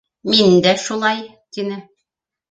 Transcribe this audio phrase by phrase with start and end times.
[0.29, 1.21] —Мин дә шулай,—
[1.57, 1.77] тине.